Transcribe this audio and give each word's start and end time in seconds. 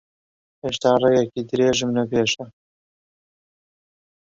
هێشتا 0.61 0.91
ڕێیەکی 1.01 1.47
درێژم 1.49 1.89
لەپێشە. 1.97 2.45